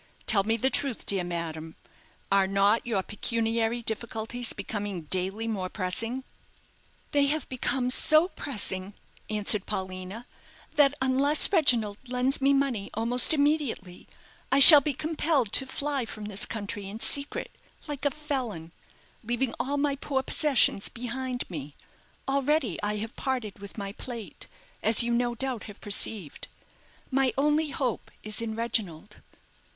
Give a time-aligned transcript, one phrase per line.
[0.25, 1.75] Tell me the truth dear madame,
[2.31, 6.23] are not your pecuniary difficulties becoming daily more pressing?"
[7.11, 8.95] "They have become so pressing,"
[9.29, 10.25] answered Paulina,
[10.73, 14.07] "that, unless Reginald lends me money almost immediately,
[14.51, 17.55] I shall be compelled to fly from this country in secret,
[17.87, 18.71] like a felon,
[19.23, 21.75] leaving all my poor possessions behind me.
[22.27, 24.47] Already I have parted with my plate,
[24.81, 26.47] as you no doubt have perceived.
[27.11, 29.17] My only hope is in Reginald."